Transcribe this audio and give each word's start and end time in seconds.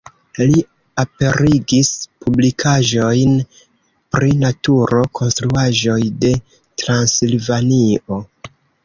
Li 0.51 0.61
aperigis 1.01 1.91
publikaĵojn 2.23 3.35
pri 4.15 4.31
naturo, 4.45 5.03
konstruaĵoj 5.21 5.99
de 6.25 6.33
Transilvanio. 6.85 8.19